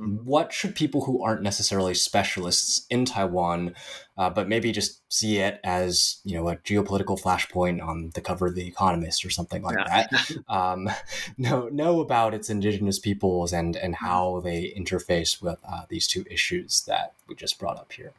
[0.00, 0.24] Mm-hmm.
[0.24, 3.74] What should people who aren't necessarily specialists in Taiwan,
[4.18, 8.46] uh, but maybe just see it as you know a geopolitical flashpoint on the cover
[8.46, 10.06] of The Economist or something like yeah.
[10.10, 10.90] that, um,
[11.38, 16.24] know know about its indigenous peoples and and how they interface with uh, these two
[16.28, 18.12] issues that we just brought up here?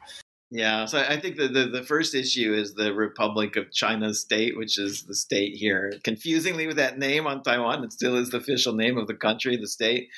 [0.50, 4.56] Yeah, so I think the, the, the first issue is the Republic of China state,
[4.56, 5.94] which is the state here.
[6.04, 9.56] Confusingly, with that name on Taiwan, it still is the official name of the country,
[9.56, 10.08] the state.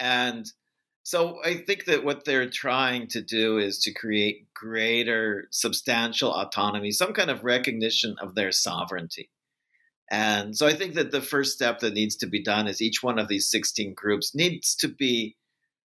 [0.00, 0.50] And
[1.02, 6.92] so I think that what they're trying to do is to create greater substantial autonomy,
[6.92, 9.30] some kind of recognition of their sovereignty.
[10.10, 13.02] And so I think that the first step that needs to be done is each
[13.02, 15.36] one of these 16 groups needs to be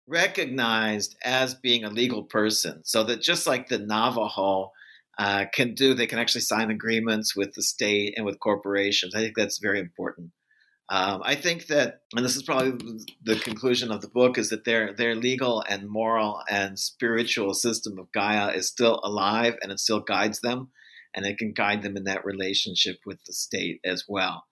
[0.07, 4.71] recognized as being a legal person so that just like the Navajo
[5.19, 9.15] uh, can do, they can actually sign agreements with the state and with corporations.
[9.15, 10.31] I think that's very important.
[10.93, 14.66] Um, I think that, and this is probably the conclusion of the book, is that
[14.66, 19.80] their their legal and moral and spiritual system of Gaya is still alive and it
[19.80, 20.68] still guides them,
[21.14, 24.45] and it can guide them in that relationship with the state as well.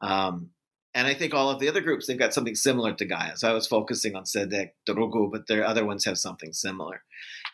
[0.00, 0.52] Um,
[0.94, 3.36] and I think all of the other groups, they've got something similar to Gaya.
[3.36, 7.02] So I was focusing on Sediq, Truku, but their other ones have something similar.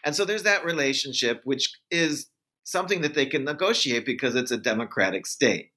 [0.05, 2.29] And so there's that relationship, which is
[2.63, 5.71] something that they can negotiate because it's a democratic state.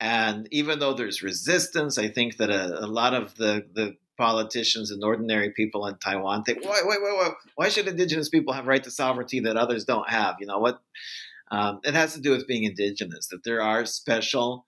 [0.00, 4.90] And even though there's resistance, I think that a, a lot of the, the politicians
[4.90, 8.66] and ordinary people in Taiwan think, wait, wait, wait, wait, why should indigenous people have
[8.66, 10.36] right to sovereignty that others don't have?
[10.40, 10.80] You know what?
[11.50, 14.66] Um, it has to do with being indigenous, that there are special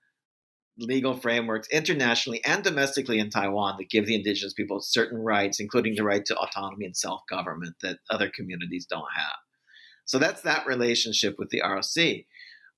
[0.79, 5.95] legal frameworks internationally and domestically in Taiwan that give the indigenous people certain rights, including
[5.95, 9.37] the right to autonomy and self government that other communities don't have.
[10.07, 12.25] So that's that relationship with the ROC.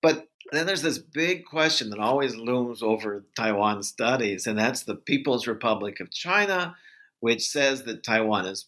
[0.02, 4.96] But then there's this big question that always looms over Taiwan studies, and that's the
[4.96, 6.76] People's Republic of China,
[7.20, 8.66] which says that Taiwan is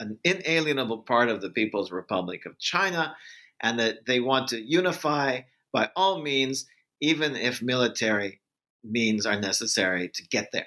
[0.00, 3.16] an inalienable part of the People's Republic of China
[3.62, 6.66] and that they want to unify by all means,
[7.00, 8.40] even if military
[8.84, 10.66] means are necessary to get there.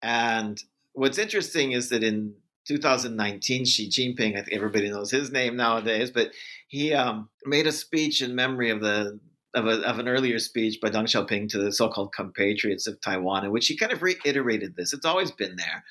[0.00, 0.60] And
[0.92, 2.34] what's interesting is that in
[2.68, 6.30] 2019, Xi Jinping, I think everybody knows his name nowadays, but
[6.68, 9.18] he um, made a speech in memory of the
[9.54, 13.46] of, a, of, an earlier speech by Deng Xiaoping to the so-called compatriots of Taiwan,
[13.46, 14.92] in which he kind of reiterated this.
[14.92, 15.84] It's always been there,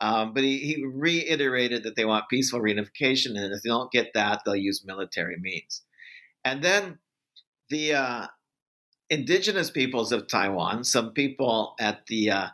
[0.00, 4.14] um, but he, he, reiterated that they want peaceful reunification, and if they don't get
[4.14, 5.82] that, they'll use military means.
[6.44, 7.00] And then
[7.70, 8.26] the uh,
[9.10, 12.46] indigenous peoples of Taiwan, some people at the uh,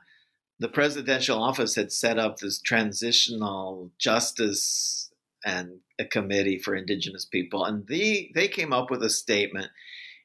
[0.59, 5.11] the presidential office had set up this transitional justice
[5.45, 9.69] and a committee for indigenous people, and they they came up with a statement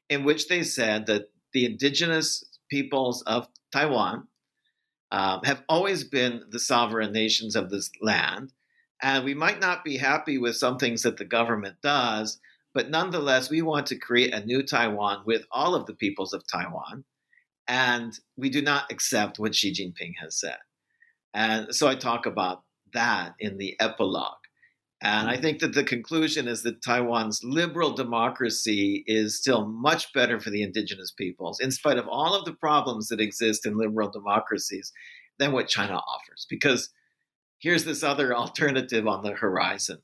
[0.08, 4.26] in which they said that the indigenous peoples of Taiwan
[5.12, 8.52] um, have always been the sovereign nations of this land,
[9.00, 12.40] and we might not be happy with some things that the government does,
[12.72, 16.44] but nonetheless, we want to create a new Taiwan with all of the peoples of
[16.46, 17.04] Taiwan.
[17.66, 20.58] And we do not accept what Xi Jinping has said.
[21.32, 22.62] And so I talk about
[22.92, 24.36] that in the epilogue.
[25.02, 25.42] And I mm-hmm.
[25.42, 30.62] think that the conclusion is that Taiwan's liberal democracy is still much better for the
[30.62, 34.92] indigenous peoples, in spite of all of the problems that exist in liberal democracies,
[35.38, 36.46] than what China offers.
[36.48, 36.90] Because
[37.58, 39.98] here's this other alternative on the horizon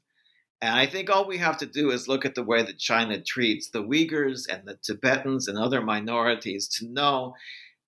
[0.62, 3.20] and I think all we have to do is look at the way that China
[3.20, 7.34] treats the Uyghurs and the Tibetans and other minorities to know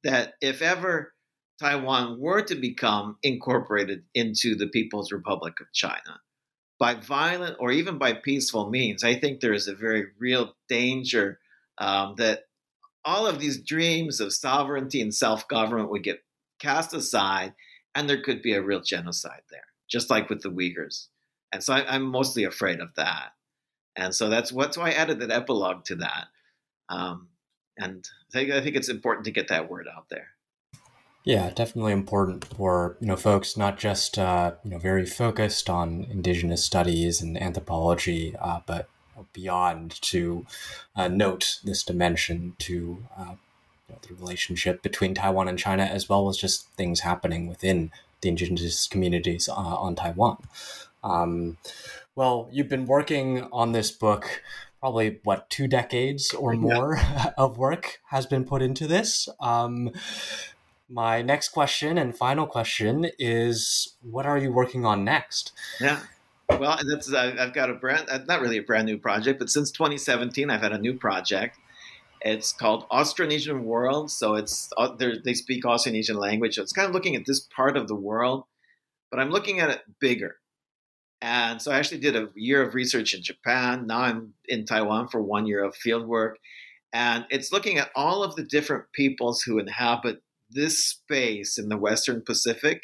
[0.04, 1.12] that if ever
[1.60, 6.20] Taiwan were to become incorporated into the People's Republic of China,
[6.78, 11.38] by violent or even by peaceful means, I think there is a very real danger
[11.78, 12.44] um, that
[13.04, 16.24] all of these dreams of sovereignty and self government would get
[16.58, 17.52] cast aside,
[17.94, 21.08] and there could be a real genocide there, just like with the Uyghurs.
[21.52, 23.32] And so I, am mostly afraid of that.
[23.94, 26.26] And so that's what's why I added that epilogue to that.
[26.88, 27.28] Um,
[27.76, 30.28] and I think, I think it's important to get that word out there.
[31.24, 36.04] Yeah, definitely important for you know folks not just uh, you know very focused on
[36.10, 38.88] indigenous studies and anthropology, uh, but
[39.32, 40.46] beyond to
[40.96, 43.34] uh, note this dimension to uh,
[43.88, 47.92] you know, the relationship between Taiwan and China, as well as just things happening within
[48.20, 50.38] the indigenous communities uh, on Taiwan.
[51.02, 51.58] Um,
[52.14, 54.42] well, you've been working on this book
[54.80, 57.30] probably what two decades or more yeah.
[57.38, 59.28] of work has been put into this.
[59.40, 59.92] Um,
[60.88, 65.52] my next question and final question is what are you working on next?
[65.80, 66.00] Yeah.
[66.48, 69.70] Well, that's I've got a brand uh, not really a brand new project, but since
[69.70, 71.58] 2017 I've had a new project.
[72.24, 74.10] It's called Austronesian World.
[74.10, 76.56] So it's uh, they speak Austronesian language.
[76.56, 78.44] So it's kind of looking at this part of the world
[79.12, 80.36] but I'm looking at it bigger.
[81.22, 83.86] And so I actually did a year of research in Japan.
[83.86, 86.38] Now I'm in Taiwan for one year of field work.
[86.92, 90.20] And it's looking at all of the different peoples who inhabit
[90.50, 92.82] this space in the Western Pacific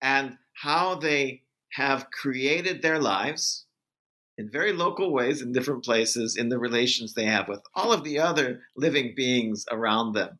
[0.00, 1.42] and how they
[1.72, 3.66] have created their lives
[4.38, 8.04] in very local ways in different places in the relations they have with all of
[8.04, 10.38] the other living beings around them,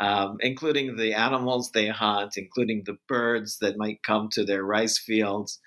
[0.00, 4.98] um, including the animals they hunt, including the birds that might come to their rice
[4.98, 5.60] fields,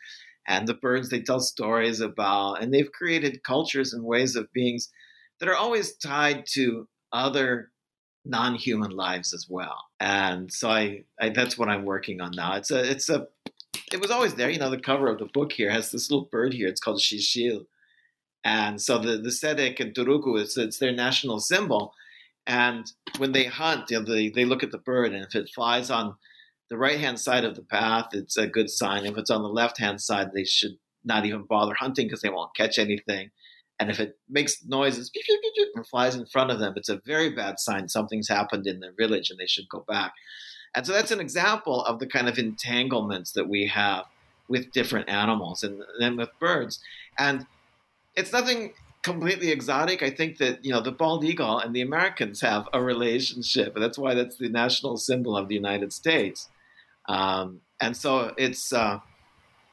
[0.50, 2.56] and the birds they tell stories about.
[2.56, 4.90] And they've created cultures and ways of beings
[5.40, 7.72] that are always tied to other
[8.26, 9.78] non-human lives as well.
[10.00, 12.56] And so I, I that's what I'm working on now.
[12.56, 13.28] It's a it's a
[13.94, 14.50] it was always there.
[14.50, 16.68] You know, the cover of the book here has this little bird here.
[16.68, 17.66] It's called Shishil.
[18.44, 21.94] And so the, the Sediq and Truku, it's, it's their national symbol.
[22.48, 25.50] And when they hunt, you know, they, they look at the bird, and if it
[25.54, 26.16] flies on
[26.70, 29.06] the right hand side of the path, it's a good sign.
[29.06, 32.30] If it's on the left hand side, they should not even bother hunting because they
[32.30, 33.32] won't catch anything.
[33.80, 35.10] And if it makes noises
[35.74, 38.92] and flies in front of them, it's a very bad sign something's happened in their
[38.92, 40.14] village and they should go back.
[40.76, 44.06] And so that's an example of the kind of entanglements that we have
[44.50, 46.80] with different animals and then with birds.
[47.18, 47.48] And
[48.16, 50.04] it's nothing completely exotic.
[50.04, 53.84] I think that you know the bald eagle and the Americans have a relationship, and
[53.84, 56.50] that's why that's the national symbol of the United States.
[57.10, 59.00] Um, and so it's uh,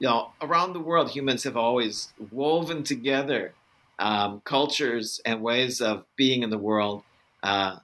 [0.01, 3.53] you know around the world, humans have always woven together
[3.99, 7.03] um, cultures and ways of being in the world
[7.43, 7.76] uh,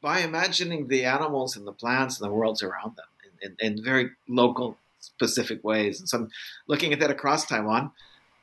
[0.00, 3.06] by imagining the animals and the plants and the worlds around them
[3.42, 6.00] in, in, in very local, specific ways.
[6.00, 6.30] And so I'm
[6.66, 7.92] looking at that across Taiwan.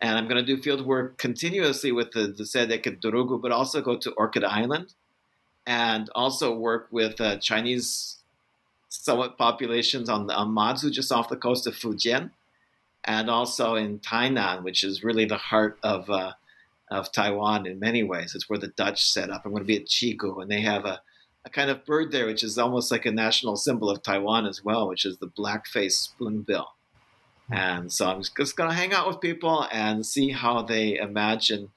[0.02, 3.82] And I'm going to do field work continuously with the, the Sediq and but also
[3.82, 4.94] go to Orchid Island
[5.66, 8.15] and also work with uh, Chinese
[9.06, 12.32] somewhat populations on, the, Matsu, just off the coast of Fujian,
[13.04, 16.34] and also in Tainan, which is really the heart of uh,
[16.90, 18.34] of Taiwan in many ways.
[18.36, 19.44] It's where the Dutch set up.
[19.46, 21.02] I'm going to be at Chigu, and they have a,
[21.44, 24.64] a kind of bird there, which is almost like a national symbol of Taiwan as
[24.64, 26.70] well, which is the black-faced spoonbill.
[27.50, 31.72] And so I'm just going to hang out with people and see how they imagine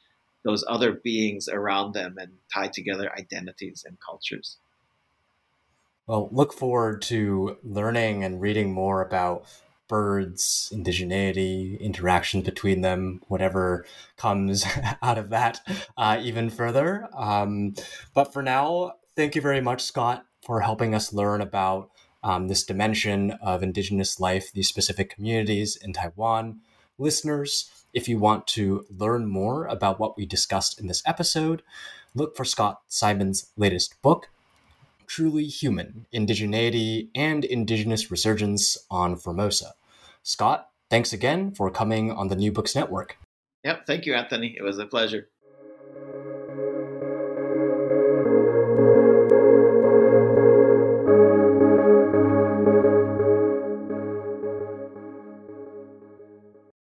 [0.44, 4.56] those other beings around them and tie together identities and cultures.
[6.08, 9.44] Well, look forward to learning and reading more about
[9.88, 13.84] birds, indigeneity, interactions between them, whatever
[14.16, 14.64] comes
[15.02, 15.60] out of that,
[15.98, 17.10] uh, even further.
[17.14, 17.74] Um,
[18.14, 21.90] but for now, thank you very much, Scott, for helping us learn about
[22.22, 26.60] um, this dimension of Indigenous life, these specific communities in Taiwan.
[26.96, 31.62] Listeners, if you want to learn more about what we discussed in this episode,
[32.14, 34.30] look for Scott Simon's latest book,
[35.08, 39.72] Truly Human Indigeneity and Indigenous Resurgence on Formosa.
[40.22, 43.16] Scott, thanks again for coming on the New Books Network.
[43.64, 44.54] Yep, thank you, Anthony.
[44.56, 45.28] It was a pleasure.